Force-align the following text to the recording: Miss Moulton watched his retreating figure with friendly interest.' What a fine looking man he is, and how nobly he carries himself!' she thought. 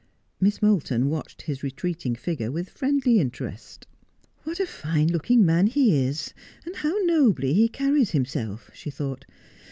Miss 0.39 0.63
Moulton 0.63 1.11
watched 1.11 1.43
his 1.43 1.61
retreating 1.61 2.15
figure 2.15 2.51
with 2.51 2.71
friendly 2.71 3.19
interest.' 3.19 3.85
What 4.45 4.59
a 4.59 4.65
fine 4.65 5.09
looking 5.09 5.45
man 5.45 5.67
he 5.67 5.95
is, 5.95 6.33
and 6.65 6.75
how 6.77 6.95
nobly 7.03 7.53
he 7.53 7.67
carries 7.67 8.09
himself!' 8.09 8.71
she 8.73 8.89
thought. 8.89 9.25